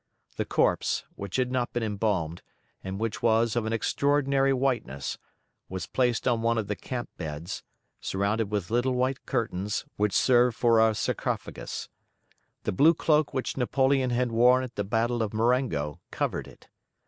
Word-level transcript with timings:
The 0.37 0.45
corpse, 0.45 1.03
which 1.15 1.35
had 1.35 1.51
not 1.51 1.73
been 1.73 1.83
embalmed, 1.83 2.41
and 2.83 2.97
which 2.99 3.21
was 3.21 3.55
of 3.55 3.67
an 3.67 3.71
extraordinary 3.71 4.51
whiteness, 4.51 5.19
was 5.69 5.85
placed 5.85 6.27
on 6.27 6.41
one 6.41 6.57
of 6.57 6.65
the 6.65 6.75
campbeds, 6.75 7.61
surrounded 7.99 8.49
with 8.49 8.71
little 8.71 8.95
white 8.95 9.23
curtains, 9.27 9.85
which 9.97 10.13
served 10.13 10.57
for 10.57 10.79
a 10.79 10.95
sarcophagus. 10.95 11.87
The 12.63 12.71
blue 12.71 12.95
cloak 12.95 13.31
which 13.31 13.57
Napoleon 13.57 14.09
had 14.09 14.31
worn 14.31 14.63
at 14.63 14.73
the 14.73 14.83
battle 14.83 15.21
of 15.21 15.35
Marengo 15.35 15.99
covered 16.09 16.47
it. 16.47 16.67